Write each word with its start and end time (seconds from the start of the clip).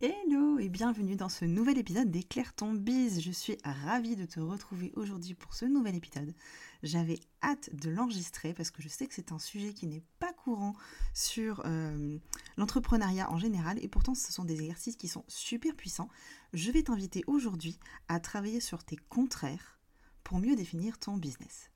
Hello 0.00 0.60
et 0.60 0.68
bienvenue 0.68 1.16
dans 1.16 1.28
ce 1.28 1.44
nouvel 1.44 1.76
épisode 1.76 2.08
d'Éclaire 2.08 2.54
ton 2.54 2.72
bise. 2.72 3.20
Je 3.20 3.32
suis 3.32 3.58
ravie 3.64 4.14
de 4.14 4.26
te 4.26 4.38
retrouver 4.38 4.92
aujourd'hui 4.94 5.34
pour 5.34 5.54
ce 5.54 5.64
nouvel 5.64 5.96
épisode. 5.96 6.36
J'avais 6.84 7.18
hâte 7.42 7.74
de 7.74 7.90
l'enregistrer 7.90 8.54
parce 8.54 8.70
que 8.70 8.80
je 8.80 8.86
sais 8.86 9.08
que 9.08 9.14
c'est 9.14 9.32
un 9.32 9.40
sujet 9.40 9.74
qui 9.74 9.88
n'est 9.88 10.04
pas 10.20 10.32
courant 10.32 10.76
sur 11.14 11.62
euh, 11.64 12.16
l'entrepreneuriat 12.56 13.28
en 13.32 13.38
général 13.38 13.82
et 13.82 13.88
pourtant 13.88 14.14
ce 14.14 14.30
sont 14.30 14.44
des 14.44 14.60
exercices 14.60 14.94
qui 14.94 15.08
sont 15.08 15.24
super 15.26 15.74
puissants. 15.74 16.10
Je 16.52 16.70
vais 16.70 16.84
t'inviter 16.84 17.24
aujourd'hui 17.26 17.80
à 18.06 18.20
travailler 18.20 18.60
sur 18.60 18.84
tes 18.84 18.98
contraires 19.08 19.80
pour 20.22 20.38
mieux 20.38 20.54
définir 20.54 21.00
ton 21.00 21.16
business. 21.16 21.72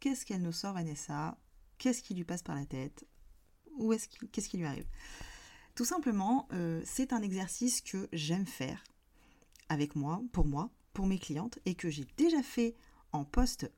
Qu'est-ce 0.00 0.24
qu'elle 0.24 0.40
nous 0.40 0.50
sort 0.50 0.72
Vanessa? 0.72 1.36
Qu'est-ce 1.76 2.02
qui 2.02 2.14
lui 2.14 2.24
passe 2.24 2.42
par 2.42 2.54
la 2.54 2.64
tête? 2.64 3.06
Ou 3.76 3.92
est-ce 3.92 4.08
qu'est-ce 4.32 4.48
qui 4.48 4.56
lui 4.56 4.64
arrive? 4.64 4.86
Tout 5.76 5.84
simplement, 5.84 6.48
euh, 6.52 6.82
c'est 6.84 7.12
un 7.12 7.22
exercice 7.22 7.82
que 7.82 8.08
j'aime 8.12 8.46
faire 8.46 8.82
avec 9.68 9.94
moi, 9.94 10.22
pour 10.32 10.46
moi, 10.46 10.70
pour 10.94 11.06
mes 11.06 11.18
clientes, 11.18 11.58
et 11.66 11.74
que 11.74 11.90
j'ai 11.90 12.06
déjà 12.16 12.42
fait 12.42 12.74
en 13.12 13.24
poste 13.24 13.70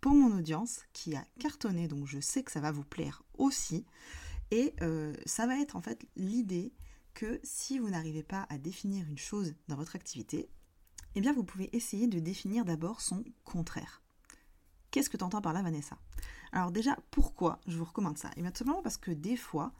pour 0.00 0.12
mon 0.12 0.36
audience, 0.36 0.80
qui 0.92 1.14
a 1.14 1.24
cartonné, 1.38 1.88
donc 1.88 2.06
je 2.06 2.20
sais 2.20 2.42
que 2.42 2.50
ça 2.50 2.60
va 2.60 2.72
vous 2.72 2.84
plaire 2.84 3.22
aussi. 3.38 3.84
Et 4.50 4.74
euh, 4.80 5.14
ça 5.26 5.46
va 5.46 5.58
être 5.60 5.76
en 5.76 5.82
fait 5.82 6.06
l'idée 6.16 6.72
que 7.12 7.38
si 7.42 7.78
vous 7.78 7.90
n'arrivez 7.90 8.22
pas 8.22 8.46
à 8.48 8.56
définir 8.56 9.06
une 9.08 9.18
chose 9.18 9.54
dans 9.68 9.76
votre 9.76 9.96
activité, 9.96 10.48
eh 11.14 11.20
bien 11.20 11.32
vous 11.32 11.44
pouvez 11.44 11.74
essayer 11.76 12.06
de 12.06 12.18
définir 12.18 12.64
d'abord 12.64 13.00
son 13.00 13.24
contraire. 13.44 14.02
Qu'est-ce 14.90 15.10
que 15.10 15.16
tu 15.16 15.24
entends 15.24 15.42
par 15.42 15.52
là, 15.52 15.62
Vanessa? 15.62 15.98
Alors 16.52 16.72
déjà, 16.72 16.96
pourquoi 17.10 17.60
je 17.66 17.76
vous 17.76 17.84
recommande 17.84 18.18
ça? 18.18 18.28
Et 18.30 18.34
eh 18.38 18.42
bien 18.42 18.50
tout 18.50 18.58
simplement 18.58 18.82
parce 18.82 18.96
que 18.96 19.10
des 19.10 19.36
fois, 19.36 19.72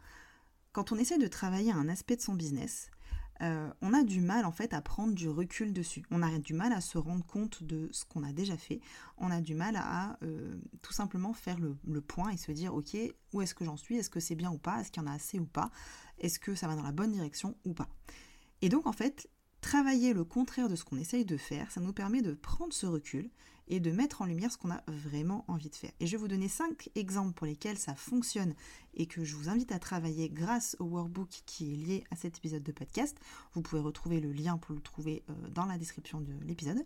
quand 0.73 0.93
on 0.93 0.97
essaie 0.97 1.19
de 1.19 1.27
travailler 1.27 1.73
un 1.73 1.89
aspect 1.89 2.17
de 2.17 2.21
son 2.21 2.35
business, 2.35 2.91
euh, 3.43 3.71
on 3.81 3.95
a 3.95 4.03
du 4.03 4.21
mal 4.21 4.45
en 4.45 4.53
fait 4.53 4.75
à 4.75 4.83
prendre 4.83 5.15
du 5.15 5.29
recul 5.29 5.73
dessus. 5.73 6.05
On 6.11 6.23
a 6.23 6.39
du 6.39 6.53
mal 6.53 6.73
à 6.73 6.81
se 6.81 6.99
rendre 6.99 7.25
compte 7.25 7.63
de 7.63 7.89
ce 7.91 8.05
qu'on 8.05 8.23
a 8.23 8.33
déjà 8.33 8.57
fait. 8.57 8.81
On 9.17 9.31
a 9.31 9.41
du 9.41 9.55
mal 9.55 9.77
à 9.77 10.19
euh, 10.23 10.55
tout 10.83 10.93
simplement 10.93 11.33
faire 11.33 11.59
le, 11.59 11.77
le, 11.87 12.01
point 12.03 12.31
et 12.31 12.37
se 12.37 12.53
dire 12.53 12.75
ok 12.75 12.97
où 13.33 13.41
est-ce 13.41 13.55
que 13.55 13.65
j'en 13.65 13.79
suis? 13.79 13.97
Est-ce 13.97 14.11
que 14.11 14.21
c'est 14.21 14.35
bien 14.35 14.51
ou 14.51 14.59
pas? 14.59 14.81
Est-ce 14.81 14.91
qu'il 14.91 15.03
y 15.03 15.07
en 15.07 15.09
a 15.09 15.15
assez 15.15 15.39
ou 15.39 15.47
pas? 15.47 15.71
Est-ce 16.19 16.39
que 16.39 16.55
ça 16.55 16.69
va 16.69 16.77
dans 16.77 16.83
la 16.83 16.93
bonne 16.93 17.13
direction 17.13 17.57
ou 17.65 17.73
pas? 17.73 17.89
Et 18.61 18.69
donc 18.69 18.87
en 18.87 18.93
fait 18.93 19.29
travailler 19.61 20.13
le 20.13 20.25
contraire 20.25 20.69
de 20.69 20.77
ce 20.77 20.85
qu'on 20.85 20.97
essaye 20.97 21.25
de 21.25 21.37
faire, 21.37 21.71
ça 21.71 21.81
nous 21.81 21.93
permet 21.93 22.23
de 22.23 22.33
prendre 22.33 22.73
ce 22.73 22.87
recul 22.87 23.31
et 23.69 23.79
de 23.79 23.93
mettre 23.93 24.21
en 24.21 24.27
lumière 24.27 24.51
ce 24.51 24.59
qu'on 24.59 24.73
a 24.73 24.83
vraiment 24.89 25.45
envie 25.47 25.71
de 25.71 25.75
faire. 25.77 25.93
Et 26.01 26.07
je 26.07 26.13
vais 26.13 26.17
vous 26.17 26.29
donner 26.29 26.49
cinq 26.49 26.91
exemples 26.97 27.35
pour 27.35 27.47
lesquels 27.47 27.79
ça 27.79 27.95
fonctionne 27.95 28.55
et 28.95 29.07
que 29.07 29.25
je 29.25 29.37
vous 29.37 29.49
invite 29.49 29.71
à 29.71 29.79
travailler 29.79 30.29
grâce 30.29 30.77
au 30.81 30.85
workbook 30.85 31.29
qui 31.47 31.73
est 31.73 31.77
lié 31.77 32.05
à 32.11 32.17
cet 32.17 32.39
épisode 32.39 32.65
de 32.65 32.73
podcast. 32.73 33.17
Vous 33.55 33.63
pouvez 33.63 33.81
retrouver 33.81 34.21
le 34.21 34.33
lien 34.33 34.59
pour 34.59 34.75
le 34.75 34.81
trouver 34.81 35.23
euh, 35.31 35.49
dans 35.51 35.67
la 35.67 35.79
description 35.79 36.21
de 36.21 36.33
l'épisode. 36.45 36.85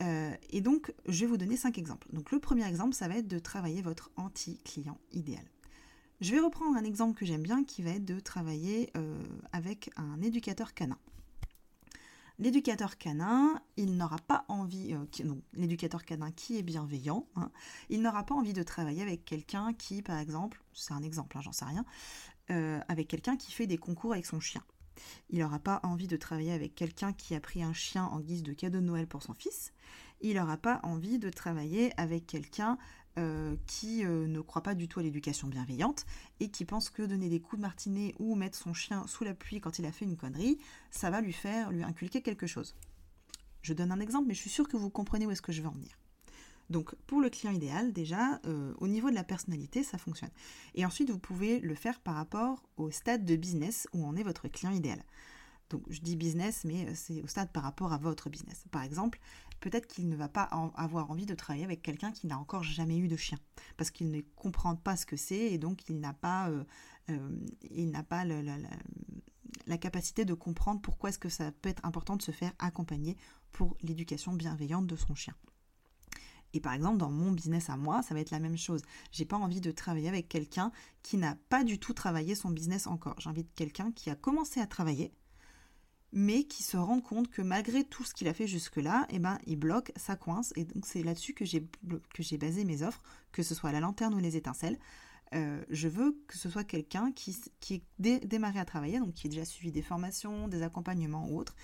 Euh, 0.00 0.32
et 0.50 0.60
donc, 0.60 0.92
je 1.06 1.20
vais 1.20 1.26
vous 1.26 1.36
donner 1.36 1.56
cinq 1.56 1.76
exemples. 1.76 2.06
Donc, 2.12 2.30
le 2.30 2.38
premier 2.38 2.66
exemple, 2.66 2.94
ça 2.94 3.08
va 3.08 3.16
être 3.16 3.26
de 3.26 3.40
travailler 3.40 3.82
votre 3.82 4.12
anti-client 4.16 4.98
idéal. 5.12 5.44
Je 6.20 6.32
vais 6.32 6.40
reprendre 6.40 6.76
un 6.76 6.84
exemple 6.84 7.18
que 7.18 7.26
j'aime 7.26 7.42
bien 7.42 7.64
qui 7.64 7.82
va 7.82 7.90
être 7.90 8.04
de 8.04 8.20
travailler 8.20 8.90
euh, 8.96 9.22
avec 9.52 9.90
un 9.96 10.20
éducateur 10.22 10.72
canin. 10.72 10.98
L'éducateur 12.40 12.98
canin, 12.98 13.60
il 13.76 13.96
n'aura 13.96 14.18
pas 14.18 14.44
envie, 14.46 14.94
euh, 14.94 15.24
non, 15.24 15.40
l'éducateur 15.54 16.04
canin 16.04 16.30
qui 16.30 16.56
est 16.56 16.62
bienveillant, 16.62 17.26
hein, 17.34 17.50
il 17.88 18.00
n'aura 18.00 18.24
pas 18.24 18.34
envie 18.34 18.52
de 18.52 18.62
travailler 18.62 19.02
avec 19.02 19.24
quelqu'un 19.24 19.72
qui, 19.72 20.02
par 20.02 20.18
exemple, 20.18 20.62
c'est 20.72 20.92
un 20.92 21.02
exemple, 21.02 21.36
hein, 21.36 21.40
j'en 21.40 21.50
sais 21.50 21.64
rien, 21.64 21.84
euh, 22.50 22.80
avec 22.86 23.08
quelqu'un 23.08 23.36
qui 23.36 23.50
fait 23.50 23.66
des 23.66 23.76
concours 23.76 24.12
avec 24.12 24.24
son 24.24 24.38
chien. 24.38 24.62
Il 25.30 25.40
n'aura 25.40 25.58
pas 25.58 25.80
envie 25.82 26.06
de 26.06 26.16
travailler 26.16 26.52
avec 26.52 26.76
quelqu'un 26.76 27.12
qui 27.12 27.34
a 27.34 27.40
pris 27.40 27.62
un 27.62 27.72
chien 27.72 28.04
en 28.04 28.20
guise 28.20 28.44
de 28.44 28.52
cadeau 28.52 28.78
de 28.78 28.84
Noël 28.84 29.06
pour 29.08 29.22
son 29.22 29.34
fils. 29.34 29.72
Il 30.20 30.36
n'aura 30.36 30.56
pas 30.56 30.80
envie 30.82 31.18
de 31.18 31.30
travailler 31.30 31.92
avec 31.96 32.26
quelqu'un 32.26 32.78
euh, 33.18 33.56
qui 33.66 34.04
euh, 34.04 34.26
ne 34.26 34.40
croit 34.40 34.62
pas 34.62 34.74
du 34.74 34.88
tout 34.88 35.00
à 35.00 35.02
l'éducation 35.02 35.48
bienveillante 35.48 36.06
et 36.40 36.50
qui 36.50 36.64
pense 36.64 36.88
que 36.88 37.02
donner 37.02 37.28
des 37.28 37.40
coups 37.40 37.56
de 37.56 37.62
martinet 37.62 38.14
ou 38.18 38.36
mettre 38.36 38.56
son 38.56 38.72
chien 38.72 39.06
sous 39.06 39.24
la 39.24 39.34
pluie 39.34 39.60
quand 39.60 39.78
il 39.78 39.86
a 39.86 39.92
fait 39.92 40.04
une 40.04 40.16
connerie, 40.16 40.58
ça 40.90 41.10
va 41.10 41.20
lui 41.20 41.32
faire 41.32 41.70
lui 41.70 41.82
inculquer 41.82 42.22
quelque 42.22 42.46
chose. 42.46 42.76
Je 43.62 43.74
donne 43.74 43.92
un 43.92 44.00
exemple, 44.00 44.28
mais 44.28 44.34
je 44.34 44.40
suis 44.40 44.50
sûre 44.50 44.68
que 44.68 44.76
vous 44.76 44.88
comprenez 44.88 45.26
où 45.26 45.30
est-ce 45.32 45.42
que 45.42 45.52
je 45.52 45.62
veux 45.62 45.68
en 45.68 45.72
venir. 45.72 45.98
Donc 46.70 46.94
pour 47.06 47.20
le 47.20 47.30
client 47.30 47.52
idéal, 47.52 47.92
déjà, 47.92 48.40
euh, 48.46 48.72
au 48.78 48.88
niveau 48.88 49.10
de 49.10 49.14
la 49.14 49.24
personnalité, 49.24 49.82
ça 49.82 49.98
fonctionne. 49.98 50.30
Et 50.74 50.84
ensuite, 50.84 51.10
vous 51.10 51.18
pouvez 51.18 51.60
le 51.60 51.74
faire 51.74 52.00
par 52.00 52.14
rapport 52.14 52.62
au 52.76 52.90
stade 52.90 53.24
de 53.24 53.36
business 53.36 53.88
où 53.92 54.06
en 54.06 54.16
est 54.16 54.22
votre 54.22 54.48
client 54.48 54.72
idéal. 54.72 55.02
Donc 55.70 55.82
je 55.88 56.00
dis 56.00 56.16
business, 56.16 56.64
mais 56.64 56.94
c'est 56.94 57.22
au 57.22 57.26
stade 57.26 57.52
par 57.52 57.62
rapport 57.62 57.92
à 57.92 57.98
votre 57.98 58.30
business. 58.30 58.64
Par 58.70 58.82
exemple, 58.82 59.20
peut-être 59.60 59.86
qu'il 59.86 60.08
ne 60.08 60.16
va 60.16 60.28
pas 60.28 60.42
avoir 60.42 61.10
envie 61.10 61.26
de 61.26 61.34
travailler 61.34 61.64
avec 61.64 61.82
quelqu'un 61.82 62.12
qui 62.12 62.26
n'a 62.26 62.38
encore 62.38 62.62
jamais 62.62 62.98
eu 62.98 63.08
de 63.08 63.16
chien, 63.16 63.38
parce 63.76 63.90
qu'il 63.90 64.10
ne 64.10 64.20
comprend 64.36 64.76
pas 64.76 64.96
ce 64.96 65.06
que 65.06 65.16
c'est 65.16 65.36
et 65.52 65.58
donc 65.58 65.88
il 65.88 66.00
n'a 66.00 66.14
pas, 66.14 66.48
euh, 66.48 66.64
euh, 67.10 67.38
la, 69.66 69.78
capacité 69.78 70.24
de 70.24 70.34
comprendre 70.34 70.80
pourquoi 70.80 71.10
est-ce 71.10 71.18
que 71.18 71.28
ça 71.28 71.52
peut 71.52 71.68
être 71.68 71.84
important 71.84 72.16
de 72.16 72.22
se 72.22 72.30
faire 72.30 72.52
accompagner 72.58 73.16
pour 73.52 73.76
l'éducation 73.82 74.32
bienveillante 74.32 74.86
de 74.86 74.96
son 74.96 75.14
chien. 75.14 75.34
Et 76.54 76.60
par 76.60 76.72
exemple, 76.72 76.96
dans 76.96 77.10
mon 77.10 77.30
business 77.32 77.68
à 77.68 77.76
moi, 77.76 78.02
ça 78.02 78.14
va 78.14 78.20
être 78.20 78.30
la 78.30 78.40
même 78.40 78.56
chose. 78.56 78.82
J'ai 79.12 79.26
pas 79.26 79.36
envie 79.36 79.60
de 79.60 79.70
travailler 79.70 80.08
avec 80.08 80.28
quelqu'un 80.28 80.72
qui 81.02 81.18
n'a 81.18 81.36
pas 81.50 81.62
du 81.62 81.78
tout 81.78 81.92
travaillé 81.92 82.34
son 82.34 82.50
business 82.50 82.86
encore. 82.86 83.16
De 83.16 83.42
quelqu'un 83.54 83.92
qui 83.92 84.08
a 84.08 84.14
commencé 84.14 84.58
à 84.60 84.66
travailler, 84.66 85.12
mais 86.12 86.44
qui 86.44 86.62
se 86.62 86.76
rend 86.76 87.00
compte 87.00 87.28
que 87.28 87.42
malgré 87.42 87.84
tout 87.84 88.04
ce 88.04 88.14
qu'il 88.14 88.28
a 88.28 88.34
fait 88.34 88.46
jusque-là, 88.46 89.06
eh 89.10 89.18
ben, 89.18 89.38
il 89.46 89.56
bloque, 89.56 89.92
ça 89.96 90.16
coince, 90.16 90.52
et 90.56 90.64
donc 90.64 90.86
c'est 90.86 91.02
là-dessus 91.02 91.34
que 91.34 91.44
j'ai, 91.44 91.60
basé 92.38 92.64
mes 92.64 92.82
offres, 92.82 93.02
que 93.32 93.42
ce 93.42 93.54
soit 93.54 93.72
la 93.72 93.80
lanterne 93.80 94.14
ou 94.14 94.18
les 94.18 94.36
étincelles. 94.36 94.78
Euh, 95.34 95.62
je 95.68 95.88
veux 95.88 96.18
que 96.26 96.38
ce 96.38 96.48
soit 96.48 96.64
quelqu'un 96.64 97.12
qui, 97.12 97.36
qui 97.60 97.82
est 98.02 98.26
démarré 98.26 98.58
à 98.58 98.64
travailler, 98.64 98.98
donc 98.98 99.12
qui 99.12 99.26
a 99.26 99.30
déjà 99.30 99.44
suivi 99.44 99.70
des 99.70 99.82
formations, 99.82 100.48
des 100.48 100.62
accompagnements 100.62 101.28
ou 101.28 101.38
autres, 101.38 101.54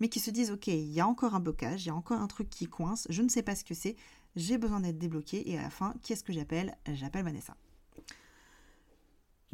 mais 0.00 0.08
qui 0.08 0.20
se 0.20 0.30
dise, 0.30 0.50
ok, 0.50 0.66
il 0.66 0.92
y 0.92 1.00
a 1.00 1.06
encore 1.06 1.34
un 1.34 1.40
blocage, 1.40 1.84
il 1.84 1.88
y 1.88 1.90
a 1.90 1.94
encore 1.94 2.20
un 2.20 2.26
truc 2.26 2.50
qui 2.50 2.66
coince, 2.66 3.06
je 3.08 3.22
ne 3.22 3.28
sais 3.28 3.42
pas 3.42 3.54
ce 3.54 3.64
que 3.64 3.74
c'est, 3.74 3.96
j'ai 4.36 4.58
besoin 4.58 4.80
d'être 4.80 4.98
débloqué, 4.98 5.50
et 5.50 5.58
à 5.58 5.62
la 5.62 5.70
fin, 5.70 5.94
qu'est-ce 6.02 6.24
que 6.24 6.32
j'appelle? 6.32 6.76
J'appelle 6.92 7.24
Vanessa. 7.24 7.56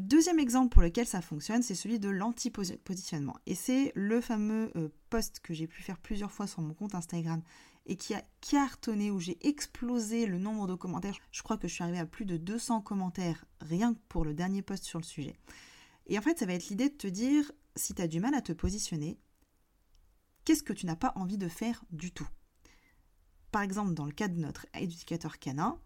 Deuxième 0.00 0.38
exemple 0.38 0.72
pour 0.72 0.81
lequel 0.81 1.06
ça 1.06 1.21
fonctionne, 1.21 1.62
c'est 1.62 1.75
celui 1.75 1.99
de 1.99 2.09
l'anti-positionnement. 2.09 3.37
Et 3.44 3.55
c'est 3.55 3.93
le 3.94 4.22
fameux 4.22 4.72
euh, 4.75 4.88
post 5.11 5.41
que 5.41 5.53
j'ai 5.53 5.66
pu 5.66 5.83
faire 5.83 5.99
plusieurs 5.99 6.33
fois 6.33 6.47
sur 6.47 6.62
mon 6.62 6.72
compte 6.72 6.94
Instagram 6.94 7.43
et 7.84 7.97
qui 7.97 8.15
a 8.15 8.25
cartonné, 8.41 9.10
où 9.10 9.21
j'ai 9.21 9.37
explosé 9.47 10.25
le 10.25 10.39
nombre 10.39 10.66
de 10.66 10.75
commentaires. 10.75 11.19
Je 11.33 11.43
crois 11.43 11.59
que 11.59 11.69
je 11.69 11.75
suis 11.75 11.83
arrivée 11.83 11.99
à 11.99 12.06
plus 12.06 12.24
de 12.24 12.39
200 12.39 12.80
commentaires 12.80 13.45
rien 13.60 13.92
que 13.92 13.98
pour 14.09 14.24
le 14.24 14.33
dernier 14.33 14.63
post 14.63 14.84
sur 14.84 14.98
le 14.98 15.04
sujet. 15.04 15.36
Et 16.07 16.19
en 16.19 16.22
fait, 16.22 16.39
ça 16.39 16.47
va 16.47 16.54
être 16.54 16.71
l'idée 16.71 16.89
de 16.89 16.97
te 16.97 17.07
dire, 17.07 17.53
si 17.77 17.92
tu 17.92 18.01
as 18.01 18.09
du 18.09 18.21
mal 18.21 18.34
à 18.34 18.41
te 18.41 18.54
positionner, 18.54 19.21
qu'est-ce 20.47 20.63
que 20.63 20.72
tu 20.72 20.86
n'as 20.86 20.97
pas 20.97 21.13
envie 21.15 21.36
de 21.36 21.48
faire 21.48 21.84
du 21.91 22.10
tout? 22.10 22.28
Par 23.53 23.60
exemple, 23.60 23.92
dans 23.92 24.07
le 24.07 24.13
cas 24.13 24.28
de 24.28 24.41
notre 24.41 24.65
éducateur 24.72 25.39
canin, 25.39 25.78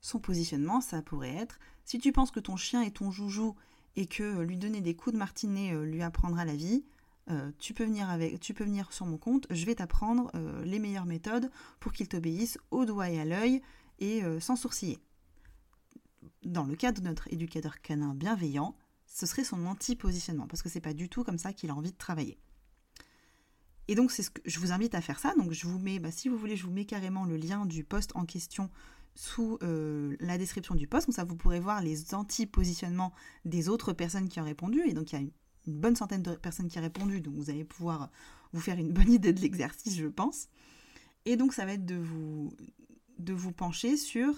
son 0.00 0.18
positionnement, 0.18 0.80
ça 0.80 1.02
pourrait 1.02 1.34
être 1.34 1.58
si 1.86 1.98
tu 1.98 2.12
penses 2.12 2.32
que 2.32 2.40
ton 2.40 2.56
chien 2.56 2.82
est 2.82 2.96
ton 2.96 3.10
joujou 3.10 3.54
et 3.94 4.06
que 4.06 4.22
euh, 4.22 4.44
lui 4.44 4.58
donner 4.58 4.80
des 4.80 4.94
coups 4.94 5.14
de 5.14 5.18
martinet 5.18 5.72
euh, 5.72 5.84
lui 5.84 6.02
apprendra 6.02 6.44
la 6.44 6.56
vie, 6.56 6.84
euh, 7.30 7.50
tu, 7.58 7.74
peux 7.74 7.84
venir 7.84 8.10
avec, 8.10 8.40
tu 8.40 8.54
peux 8.54 8.64
venir 8.64 8.92
sur 8.92 9.06
mon 9.06 9.18
compte, 9.18 9.46
je 9.50 9.64
vais 9.64 9.76
t'apprendre 9.76 10.30
les 10.64 10.78
meilleures 10.78 11.06
méthodes 11.06 11.50
pour 11.80 11.92
qu'il 11.92 12.08
t'obéisse 12.08 12.58
au 12.70 12.84
doigt 12.84 13.08
et 13.08 13.20
à 13.20 13.24
l'œil 13.24 13.62
et 13.98 14.22
sans 14.38 14.54
sourciller. 14.54 15.00
Dans 16.44 16.64
le 16.64 16.76
cas 16.76 16.92
de 16.92 17.00
notre 17.00 17.32
éducateur 17.32 17.80
canin 17.80 18.14
bienveillant, 18.14 18.76
ce 19.06 19.26
serait 19.26 19.42
son 19.42 19.66
anti-positionnement, 19.66 20.46
parce 20.46 20.62
que 20.62 20.68
c'est 20.68 20.80
pas 20.80 20.92
du 20.92 21.08
tout 21.08 21.24
comme 21.24 21.38
ça 21.38 21.52
qu'il 21.52 21.70
a 21.70 21.74
envie 21.74 21.90
de 21.90 21.96
travailler. 21.96 22.38
Et 23.88 23.94
donc 23.94 24.12
c'est 24.12 24.22
ce 24.22 24.30
que 24.30 24.42
je 24.44 24.60
vous 24.60 24.70
invite 24.70 24.94
à 24.94 25.00
faire 25.00 25.18
ça. 25.18 25.34
Donc 25.36 25.52
je 25.52 25.66
vous 25.66 25.78
mets, 25.78 25.98
bah, 25.98 26.12
si 26.12 26.28
vous 26.28 26.36
voulez, 26.36 26.56
je 26.56 26.64
vous 26.64 26.72
mets 26.72 26.84
carrément 26.84 27.24
le 27.24 27.36
lien 27.36 27.66
du 27.66 27.82
post 27.82 28.12
en 28.14 28.24
question 28.24 28.70
sous 29.16 29.58
euh, 29.62 30.16
la 30.20 30.38
description 30.38 30.74
du 30.74 30.86
post. 30.86 31.06
Comme 31.06 31.14
ça, 31.14 31.24
vous 31.24 31.36
pourrez 31.36 31.58
voir 31.58 31.80
les 31.82 32.14
anti-positionnements 32.14 33.12
des 33.44 33.68
autres 33.68 33.92
personnes 33.92 34.28
qui 34.28 34.40
ont 34.40 34.44
répondu. 34.44 34.82
Et 34.86 34.92
donc, 34.92 35.12
il 35.12 35.14
y 35.14 35.18
a 35.18 35.22
une, 35.22 35.32
bonne 35.66 35.96
centaine 35.96 36.22
de 36.22 36.36
personnes 36.36 36.68
qui 36.68 36.78
ont 36.78 36.82
répondu. 36.82 37.20
Donc, 37.20 37.34
vous 37.34 37.50
allez 37.50 37.64
pouvoir 37.64 38.10
vous 38.52 38.60
faire 38.60 38.78
une 38.78 38.92
bonne 38.92 39.12
idée 39.12 39.32
de 39.32 39.40
l'exercice, 39.40 39.96
je 39.96 40.06
pense. 40.06 40.48
Et 41.24 41.36
donc, 41.36 41.52
ça 41.54 41.64
va 41.64 41.72
être 41.72 41.86
de 41.86 41.96
vous, 41.96 42.52
de 43.18 43.32
vous 43.32 43.50
pencher 43.50 43.96
sur 43.96 44.34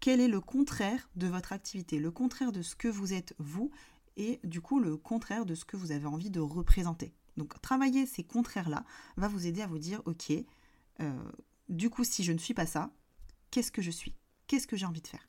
quel 0.00 0.20
est 0.20 0.28
le 0.28 0.40
contraire 0.40 1.08
de 1.14 1.26
votre 1.26 1.52
activité, 1.52 1.98
le 1.98 2.10
contraire 2.10 2.52
de 2.52 2.62
ce 2.62 2.74
que 2.74 2.88
vous 2.88 3.12
êtes 3.12 3.34
vous, 3.38 3.70
et 4.16 4.40
du 4.44 4.60
coup 4.60 4.80
le 4.80 4.96
contraire 4.96 5.46
de 5.46 5.54
ce 5.54 5.64
que 5.64 5.76
vous 5.76 5.92
avez 5.92 6.06
envie 6.06 6.30
de 6.30 6.40
représenter. 6.40 7.12
Donc 7.36 7.60
travailler 7.60 8.06
ces 8.06 8.24
contraires-là 8.24 8.84
va 9.16 9.28
vous 9.28 9.46
aider 9.46 9.62
à 9.62 9.66
vous 9.66 9.78
dire, 9.78 10.02
ok, 10.06 10.32
euh, 11.00 11.12
du 11.68 11.90
coup 11.90 12.04
si 12.04 12.24
je 12.24 12.32
ne 12.32 12.38
suis 12.38 12.54
pas 12.54 12.66
ça, 12.66 12.90
qu'est-ce 13.50 13.72
que 13.72 13.82
je 13.82 13.90
suis? 13.90 14.14
Qu'est-ce 14.46 14.66
que 14.66 14.76
j'ai 14.76 14.86
envie 14.86 15.00
de 15.00 15.08
faire? 15.08 15.28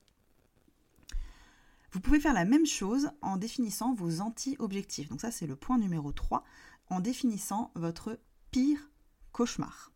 Vous 1.91 1.99
pouvez 1.99 2.19
faire 2.19 2.33
la 2.33 2.45
même 2.45 2.65
chose 2.65 3.09
en 3.21 3.37
définissant 3.37 3.93
vos 3.93 4.21
anti-objectifs. 4.21 5.09
Donc 5.09 5.21
ça 5.21 5.31
c'est 5.31 5.47
le 5.47 5.55
point 5.55 5.77
numéro 5.77 6.11
3, 6.11 6.43
en 6.89 6.99
définissant 6.99 7.71
votre 7.75 8.19
pire 8.51 8.89
cauchemar. 9.31 9.91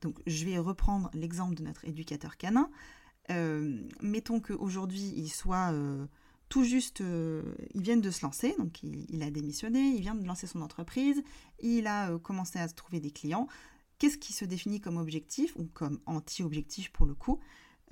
Donc 0.00 0.20
je 0.26 0.44
vais 0.44 0.58
reprendre 0.58 1.10
l'exemple 1.12 1.54
de 1.54 1.62
notre 1.62 1.84
éducateur 1.84 2.36
canin. 2.36 2.70
Euh, 3.30 3.80
mettons 4.00 4.40
qu'aujourd'hui 4.40 5.12
il 5.16 5.28
soit 5.28 5.72
euh, 5.72 6.06
tout 6.48 6.62
juste, 6.62 7.00
euh, 7.00 7.42
il 7.74 7.82
vient 7.82 7.96
de 7.96 8.10
se 8.10 8.22
lancer, 8.22 8.54
donc 8.58 8.82
il, 8.82 9.22
a 9.22 9.30
démissionné, 9.30 9.80
il 9.80 10.00
vient 10.00 10.14
de 10.14 10.26
lancer 10.26 10.46
son 10.46 10.60
entreprise, 10.60 11.22
il 11.60 11.86
a 11.86 12.16
commencé 12.18 12.58
à 12.58 12.68
se 12.68 12.74
trouver 12.74 13.00
des 13.00 13.10
clients. 13.10 13.48
Qu'est-ce 13.98 14.18
qui 14.18 14.32
se 14.32 14.44
définit 14.44 14.80
comme 14.80 14.96
objectif 14.96 15.54
ou 15.56 15.64
comme 15.66 16.00
anti-objectif 16.06 16.92
pour 16.92 17.06
le 17.06 17.14
coup 17.14 17.40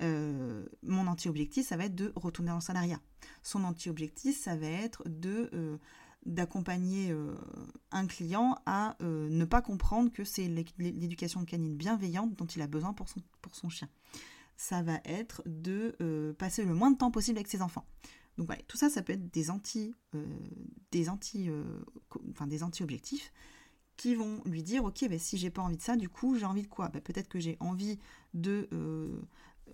Mon 0.01 1.07
anti-objectif, 1.07 1.67
ça 1.67 1.77
va 1.77 1.85
être 1.85 1.95
de 1.95 2.11
retourner 2.15 2.51
en 2.51 2.59
salariat. 2.59 2.99
Son 3.41 3.63
anti-objectif, 3.63 4.37
ça 4.37 4.55
va 4.55 4.67
être 4.67 5.03
de 5.07 5.79
d'accompagner 6.25 7.13
un 7.91 8.07
client 8.07 8.57
à 8.65 8.95
ne 9.01 9.45
pas 9.45 9.61
comprendre 9.61 10.11
que 10.11 10.23
c'est 10.23 10.47
l'éducation 10.47 11.43
canine 11.45 11.75
bienveillante 11.75 12.35
dont 12.35 12.45
il 12.45 12.61
a 12.61 12.67
besoin 12.67 12.93
pour 12.93 13.09
son, 13.09 13.21
pour 13.41 13.55
son 13.55 13.69
chien 13.69 13.89
ça 14.55 14.81
va 14.81 14.99
être 15.05 15.41
de 15.45 15.95
euh, 16.01 16.33
passer 16.33 16.63
le 16.63 16.73
moins 16.73 16.91
de 16.91 16.97
temps 16.97 17.11
possible 17.11 17.37
avec 17.37 17.47
ses 17.47 17.61
enfants. 17.61 17.85
Donc 18.37 18.47
voilà, 18.47 18.61
tout 18.67 18.77
ça, 18.77 18.89
ça 18.89 19.01
peut 19.01 19.13
être 19.13 19.31
des 19.31 19.51
anti, 19.51 19.93
euh, 20.15 20.25
anti, 21.07 21.49
euh, 21.49 21.63
enfin 22.31 22.47
des 22.47 22.63
anti-objectifs 22.63 23.31
qui 23.97 24.15
vont 24.15 24.41
lui 24.45 24.63
dire, 24.63 24.83
ok, 24.83 25.07
ben, 25.09 25.19
si 25.19 25.37
j'ai 25.37 25.49
pas 25.49 25.61
envie 25.61 25.77
de 25.77 25.81
ça, 25.81 25.95
du 25.95 26.09
coup, 26.09 26.37
j'ai 26.37 26.45
envie 26.45 26.63
de 26.63 26.67
quoi? 26.67 26.89
Ben, 26.89 27.01
Peut-être 27.01 27.27
que 27.27 27.39
j'ai 27.39 27.57
envie 27.59 27.99
de, 28.33 28.67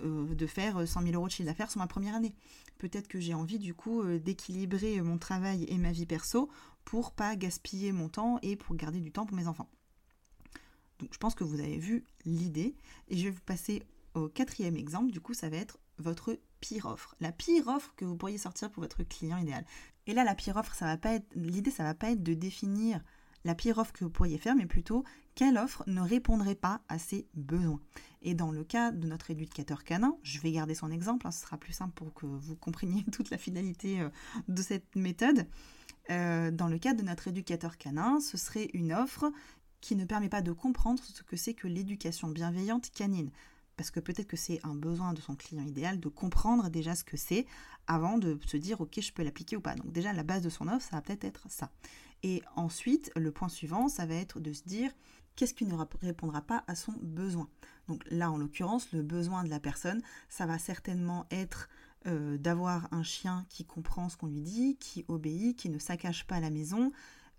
de 0.02 0.48
faire 0.48 0.88
100 0.88 1.02
000 1.02 1.14
euros 1.14 1.28
de 1.28 1.32
chiffre 1.32 1.48
d'affaires 1.48 1.72
sur 1.72 1.80
ma 1.80 1.88
première 1.88 2.16
année. 2.16 2.36
Peut-être 2.78 3.08
que 3.08 3.20
j'ai 3.20 3.34
envie, 3.34 3.60
du 3.60 3.74
coup, 3.74 4.04
d'équilibrer 4.04 5.02
mon 5.02 5.18
travail 5.18 5.66
et 5.70 5.78
ma 5.78 5.92
vie 5.92 6.06
perso 6.06 6.50
pour 6.86 7.12
pas 7.12 7.36
gaspiller 7.36 7.92
mon 7.92 8.10
temps 8.10 8.40
et 8.42 8.56
pour 8.56 8.76
garder 8.76 9.00
du 9.00 9.12
temps 9.12 9.26
pour 9.26 9.38
mes 9.38 9.48
enfants. 9.48 9.70
Donc 11.00 11.14
je 11.14 11.18
pense 11.18 11.36
que 11.36 11.44
vous 11.44 11.60
avez 11.60 11.78
vu 11.78 12.04
l'idée 12.26 12.76
et 13.08 13.18
je 13.18 13.26
vais 13.26 13.32
vous 13.32 13.42
passer 13.42 13.84
au 14.16 14.28
quatrième 14.28 14.76
exemple, 14.76 15.12
du 15.12 15.22
coup, 15.22 15.34
ça 15.34 15.50
va 15.50 15.58
être 15.58 15.80
votre 15.98 16.40
pire 16.60 16.88
offre. 16.88 17.16
La 17.20 17.32
pire 17.32 17.68
offre 17.68 17.94
que 17.96 18.06
vous 18.06 18.16
pourriez 18.16 18.38
sortir 18.38 18.70
pour 18.72 18.82
votre 18.82 19.04
client 19.04 19.38
idéal. 19.38 19.66
Et 20.08 20.14
là, 20.14 20.24
la 20.24 20.36
pire 20.36 20.58
offre, 20.58 20.74
ça 20.74 20.86
va 20.86 20.98
pas 20.98 21.14
être. 21.14 21.28
L'idée, 21.36 21.72
ça 21.72 21.84
va 21.84 21.94
pas 21.94 22.12
être 22.12 22.24
de 22.24 22.34
définir 22.34 23.02
la 23.46 23.56
pire 23.56 23.78
offre 23.78 23.94
que 23.94 24.04
vous 24.04 24.10
pourriez 24.10 24.38
faire, 24.38 24.56
mais 24.56 24.66
plutôt 24.66 25.04
quelle 25.36 25.58
offre 25.58 25.84
ne 25.88 26.02
répondrait 26.02 26.56
pas 26.56 26.82
à 26.90 27.00
ses 27.00 27.28
besoins? 27.34 27.80
Et 28.22 28.34
dans 28.34 28.52
le 28.52 28.64
cas 28.64 28.92
de 28.92 29.08
notre 29.08 29.32
éducateur 29.32 29.84
canin, 29.84 30.18
je 30.24 30.40
vais 30.40 30.52
garder 30.52 30.76
son 30.76 30.92
exemple, 30.92 31.26
hein, 31.28 31.32
ce 31.32 31.42
sera 31.42 31.58
plus 31.58 31.74
simple 31.74 31.94
pour 31.94 32.14
que 32.14 32.26
vous 32.26 32.56
compreniez 32.56 33.04
toute 33.12 33.30
la 33.30 33.38
finalité 33.38 34.02
euh, 34.02 34.10
de 34.48 34.62
cette 34.62 34.96
méthode. 34.96 35.48
Euh, 36.10 36.52
dans 36.52 36.68
le 36.68 36.78
cas 36.78 36.94
de 36.94 37.04
notre 37.04 37.28
éducateur 37.28 37.78
canin, 37.78 38.20
ce 38.20 38.38
serait 38.38 38.70
une 38.74 38.94
offre 38.94 39.32
qui 39.80 39.96
ne 39.96 40.06
permet 40.06 40.30
pas 40.30 40.42
de 40.42 40.52
comprendre 40.52 41.02
ce 41.04 41.24
que 41.24 41.38
c'est 41.38 41.54
que 41.54 41.68
l'éducation 41.68 42.28
bienveillante 42.28 42.90
canine 42.92 43.32
parce 43.80 43.92
que 43.92 44.02
peut-être 44.02 44.28
que 44.28 44.36
c'est 44.36 44.60
un 44.66 44.76
besoin 44.76 45.14
de 45.14 45.22
son 45.22 45.38
client 45.38 45.64
idéal 45.64 46.02
de 46.02 46.10
comprendre 46.10 46.70
déjà 46.70 46.96
ce 46.96 47.06
que 47.06 47.16
c'est 47.16 47.46
avant 47.88 48.18
de 48.18 48.38
se 48.46 48.58
dire 48.58 48.82
ok 48.82 49.00
je 49.00 49.14
peux 49.14 49.24
l'appliquer 49.24 49.56
ou 49.56 49.62
pas. 49.62 49.74
Donc 49.76 49.94
déjà 49.94 50.12
la 50.12 50.24
base 50.24 50.42
de 50.42 50.50
son 50.50 50.68
offre 50.68 50.86
ça 50.86 50.98
va 50.98 51.02
peut-être 51.02 51.24
être 51.24 51.46
ça. 51.48 51.72
Et 52.24 52.42
ensuite 52.56 53.12
le 53.16 53.32
point 53.32 53.50
suivant 53.50 53.88
ça 53.88 54.06
va 54.06 54.16
être 54.16 54.40
de 54.40 54.54
se 54.54 54.64
dire 54.64 54.92
qu'est-ce 55.36 55.54
qui 55.54 55.66
ne 55.66 55.76
répondra 56.02 56.42
pas 56.42 56.64
à 56.68 56.76
son 56.76 56.94
besoin? 57.02 57.50
Donc 57.88 58.04
là 58.10 58.32
en 58.32 58.38
l'occurrence 58.38 58.92
le 58.92 59.02
besoin 59.02 59.44
de 59.44 59.50
la 59.50 59.60
personne 59.60 60.02
ça 60.28 60.46
va 60.46 60.60
certainement 60.60 61.26
être 61.32 61.70
euh, 62.08 62.38
d'avoir 62.38 62.88
un 62.94 63.04
chien 63.04 63.46
qui 63.50 63.66
comprend 63.66 64.10
ce 64.10 64.18
qu'on 64.18 64.28
lui 64.28 64.42
dit, 64.42 64.78
qui 64.78 65.06
obéit, 65.08 65.58
qui 65.58 65.70
ne 65.70 65.80
saccage 65.80 66.26
pas 66.28 66.40
la 66.40 66.50
maison, 66.50 66.92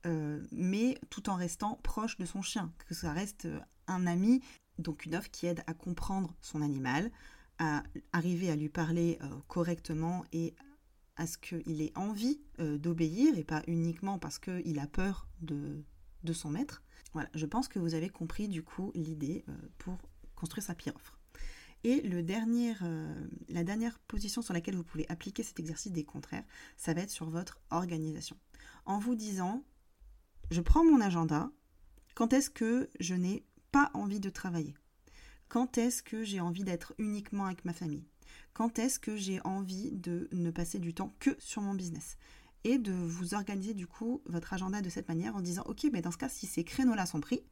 euh, 0.07 0.43
mais 0.53 0.99
tout 1.09 1.31
en 1.31 1.35
restant 1.35 1.79
proche 1.83 2.19
de 2.19 2.27
son 2.27 2.43
chien, 2.43 2.73
que 2.87 2.95
ça 2.95 3.13
reste 3.13 3.49
un 3.87 4.07
ami 4.07 4.43
donc 4.81 5.07
une 5.07 5.15
offre 5.15 5.31
qui 5.31 5.47
aide 5.47 5.63
à 5.67 5.75
comprendre 5.75 6.35
son 6.41 6.63
animal, 6.63 7.11
à 7.59 7.83
arriver 8.13 8.51
à 8.51 8.57
lui 8.57 8.69
parler 8.69 9.19
euh, 9.23 9.29
correctement 9.49 10.25
et 10.33 10.55
à 11.21 11.27
ce 11.27 11.37
qu'il 11.37 11.83
ait 11.83 11.93
envie 11.97 12.41
euh, 12.61 12.79
d'obéir 12.79 13.37
et 13.37 13.45
pas 13.45 13.63
uniquement 13.67 14.19
parce 14.19 14.39
qu'il 14.39 14.79
a 14.79 14.87
peur 14.87 15.29
de, 15.43 15.85
son 16.33 16.51
maître. 16.51 16.83
Voilà, 17.13 17.29
je 17.35 17.45
pense 17.45 17.69
que 17.69 17.79
vous 17.79 17.95
avez 17.95 18.09
compris 18.09 18.49
du 18.49 18.63
coup 18.63 18.91
l'idée 18.95 19.45
euh, 19.49 19.53
pour 19.79 19.99
construire 20.35 20.65
sa 20.65 20.75
pire 20.75 20.97
offre. 20.97 21.19
Et 21.85 22.03
le 22.03 22.23
dernier, 22.23 22.75
la 23.49 23.65
dernière 23.65 23.99
position 24.01 24.43
sur 24.43 24.53
laquelle 24.53 24.77
vous 24.77 24.85
pouvez 24.85 25.07
appliquer 25.09 25.43
cet 25.43 25.59
exercice 25.61 25.93
des 25.93 26.05
contraires, 26.05 26.45
ça 26.77 26.93
va 26.93 27.01
être 27.01 27.11
sur 27.11 27.31
votre 27.31 27.59
organisation. 27.71 28.37
En 28.85 28.99
vous 28.99 29.15
disant, 29.15 29.65
je 30.51 30.61
prends 30.61 30.85
mon 30.85 31.01
agenda, 31.01 31.51
quand 32.15 32.35
est-ce 32.35 32.51
que 32.51 32.91
je 33.01 33.15
n'ai 33.15 33.47
pas 33.73 33.91
envie 33.95 34.21
de 34.21 34.29
travailler? 34.29 34.75
Quand 35.49 35.79
est-ce 35.79 36.03
que 36.03 36.23
j'ai 36.23 36.41
envie 36.41 36.65
d'être 36.65 36.93
uniquement 36.99 37.47
avec 37.47 37.65
ma 37.65 37.73
famille? 37.73 38.10
Quand 38.53 38.79
est-ce 38.79 38.99
que 38.99 39.17
j'ai 39.17 39.41
envie 39.45 39.93
de 39.93 40.29
ne 40.33 40.51
passer 40.51 40.79
du 40.79 40.95
temps 40.95 41.15
que 41.19 41.37
sur 41.39 41.63
mon 41.63 41.75
business 41.75 42.17
Et 42.65 42.79
de 42.79 42.93
vous 42.93 43.35
organiser 43.35 43.75
du 43.75 43.87
coup 43.87 44.23
votre 44.27 44.53
agenda 44.53 44.83
de 44.83 44.91
cette 44.91 45.09
manière 45.09 45.37
en 45.37 45.41
disant 45.41 45.63
ok, 45.67 45.87
mais 45.93 46.03
dans 46.03 46.11
ce 46.11 46.19
cas, 46.19 46.29
si 46.29 46.47
ces 46.47 46.65
créneaux-là 46.65 47.07
sont 47.07 47.21
pris, 47.21 47.43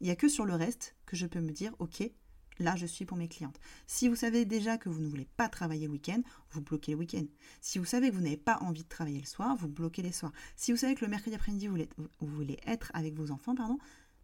il 0.00 0.04
n'y 0.04 0.10
a 0.10 0.16
que 0.16 0.28
sur 0.28 0.46
le 0.46 0.54
reste 0.54 0.96
que 1.06 1.16
je 1.16 1.26
peux 1.26 1.40
me 1.40 1.52
dire 1.52 1.74
ok, 1.78 2.10
là 2.58 2.76
je 2.76 2.86
suis 2.86 3.04
pour 3.04 3.16
mes 3.16 3.28
clientes. 3.28 3.58
Si 3.86 4.08
vous 4.08 4.14
savez 4.14 4.44
déjà 4.44 4.78
que 4.78 4.88
vous 4.88 5.00
ne 5.00 5.08
voulez 5.08 5.28
pas 5.36 5.48
travailler 5.48 5.86
le 5.86 5.92
week-end, 5.92 6.22
vous 6.52 6.60
bloquez 6.60 6.92
le 6.92 6.98
week-end. 6.98 7.26
Si 7.60 7.78
vous 7.78 7.84
savez 7.84 8.10
que 8.10 8.14
vous 8.14 8.22
n'avez 8.22 8.36
pas 8.36 8.58
envie 8.60 8.82
de 8.82 8.88
travailler 8.88 9.20
le 9.20 9.26
soir, 9.26 9.56
vous 9.56 9.68
bloquez 9.68 10.02
les 10.02 10.12
soirs. 10.12 10.32
Si 10.56 10.72
vous 10.72 10.78
savez 10.78 10.94
que 10.94 11.04
le 11.04 11.10
mercredi 11.10 11.34
après-midi 11.34 11.66
vous, 11.66 11.76
voulez 12.20 12.58
être 12.66 12.90
avec 12.94 13.14
vos 13.14 13.30
enfants, 13.30 13.54
pardon, 13.54 13.78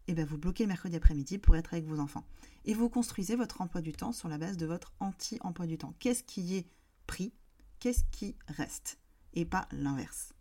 eh 0.09 0.15
bien 0.15 0.25
vous 0.25 0.39
bloquez 0.39 0.65
le 0.65 0.69
mercredi 0.69 0.97
après-midi 0.97 1.39
pour 1.39 1.57
être 1.57 1.75
avec 1.75 1.87
vos 1.87 1.99
enfants. 1.99 2.25
Et 2.65 2.75
vous 2.75 2.89
construisez 2.89 3.37
votre 3.37 3.61
emploi 3.61 3.81
du 3.81 3.93
temps 3.93 4.13
sur 4.13 4.29
la 4.29 4.39
base 4.39 4.57
de 4.57 4.67
votre 4.67 4.93
anti-emploi 5.01 5.67
du 5.67 5.79
temps. 5.79 5.95
Qu'est-ce 5.99 6.23
qui 6.23 6.57
est 6.57 6.67
pris? 7.07 7.33
Qu'est-ce 7.79 8.05
qui 8.11 8.37
reste? 8.49 8.99
Et 9.35 9.45
pas 9.45 9.69
l'inverse. 9.73 10.33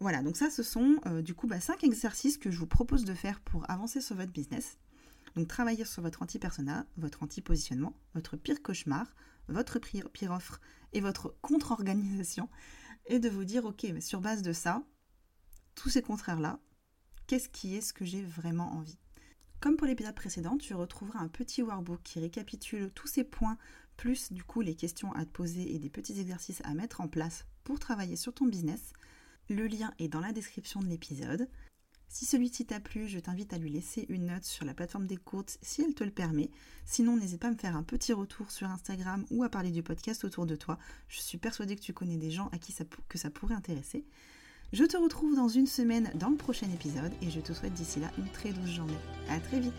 Voilà, 0.00 0.22
donc 0.22 0.36
ça, 0.36 0.50
ce 0.50 0.62
sont 0.62 0.96
euh, 1.06 1.22
du 1.22 1.34
coup 1.34 1.46
bah, 1.46 1.60
cinq 1.60 1.84
exercices 1.84 2.38
que 2.38 2.50
je 2.50 2.58
vous 2.58 2.66
propose 2.66 3.04
de 3.04 3.14
faire 3.14 3.40
pour 3.40 3.68
avancer 3.70 4.00
sur 4.00 4.16
votre 4.16 4.32
business. 4.32 4.78
Donc 5.36 5.48
travailler 5.48 5.84
sur 5.84 6.02
votre 6.02 6.22
anti-persona, 6.22 6.86
votre 6.96 7.22
anti-positionnement, 7.22 7.94
votre 8.14 8.36
pire 8.36 8.62
cauchemar, 8.62 9.06
votre 9.48 9.78
pire, 9.78 10.10
pire 10.10 10.32
offre 10.32 10.60
et 10.92 11.00
votre 11.00 11.36
contre-organisation. 11.42 12.48
Et 13.06 13.18
de 13.18 13.28
vous 13.28 13.44
dire, 13.44 13.64
ok, 13.64 13.86
mais 13.92 14.00
sur 14.00 14.20
base 14.20 14.42
de 14.42 14.52
ça, 14.52 14.82
tous 15.74 15.90
ces 15.90 16.02
contraires-là, 16.02 16.58
qu'est-ce 17.26 17.48
qui 17.48 17.76
est 17.76 17.80
ce 17.80 17.92
que 17.92 18.04
j'ai 18.04 18.22
vraiment 18.22 18.72
envie? 18.72 18.98
Comme 19.60 19.76
pour 19.76 19.86
l'épisode 19.86 20.14
précédent, 20.14 20.58
tu 20.58 20.74
retrouveras 20.74 21.20
un 21.20 21.28
petit 21.28 21.62
workbook 21.62 22.02
qui 22.02 22.20
récapitule 22.20 22.90
tous 22.94 23.06
ces 23.06 23.24
points, 23.24 23.56
plus 23.96 24.32
du 24.32 24.44
coup 24.44 24.60
les 24.60 24.74
questions 24.74 25.12
à 25.12 25.24
te 25.24 25.30
poser 25.30 25.74
et 25.74 25.78
des 25.78 25.88
petits 25.88 26.20
exercices 26.20 26.60
à 26.64 26.74
mettre 26.74 27.00
en 27.00 27.08
place 27.08 27.46
pour 27.62 27.78
travailler 27.78 28.16
sur 28.16 28.34
ton 28.34 28.46
business. 28.46 28.92
Le 29.48 29.66
lien 29.66 29.92
est 29.98 30.08
dans 30.08 30.20
la 30.20 30.32
description 30.32 30.80
de 30.80 30.86
l'épisode. 30.86 31.48
Si 32.08 32.26
celui-ci 32.26 32.66
t'a 32.66 32.78
plu, 32.78 33.08
je 33.08 33.18
t'invite 33.18 33.52
à 33.52 33.58
lui 33.58 33.70
laisser 33.70 34.06
une 34.08 34.26
note 34.26 34.44
sur 34.44 34.64
la 34.64 34.74
plateforme 34.74 35.06
d'écoute 35.06 35.58
si 35.62 35.82
elle 35.82 35.94
te 35.94 36.04
le 36.04 36.10
permet. 36.10 36.50
Sinon, 36.84 37.16
n'hésite 37.16 37.40
pas 37.40 37.48
à 37.48 37.50
me 37.50 37.56
faire 37.56 37.76
un 37.76 37.82
petit 37.82 38.12
retour 38.12 38.50
sur 38.50 38.68
Instagram 38.68 39.24
ou 39.30 39.42
à 39.42 39.48
parler 39.48 39.70
du 39.70 39.82
podcast 39.82 40.24
autour 40.24 40.46
de 40.46 40.56
toi. 40.56 40.78
Je 41.08 41.20
suis 41.20 41.38
persuadée 41.38 41.74
que 41.74 41.80
tu 41.80 41.92
connais 41.92 42.18
des 42.18 42.30
gens 42.30 42.48
à 42.52 42.58
qui 42.58 42.72
ça 42.72 43.30
pourrait 43.30 43.54
intéresser. 43.54 44.04
Je 44.74 44.82
te 44.82 44.96
retrouve 44.96 45.36
dans 45.36 45.46
une 45.46 45.68
semaine 45.68 46.10
dans 46.16 46.30
le 46.30 46.34
prochain 46.34 46.66
épisode 46.66 47.12
et 47.22 47.30
je 47.30 47.38
te 47.38 47.52
souhaite 47.52 47.74
d'ici 47.74 48.00
là 48.00 48.10
une 48.18 48.28
très 48.30 48.50
douce 48.50 48.72
journée. 48.72 48.98
À 49.30 49.38
très 49.38 49.60
vite 49.60 49.72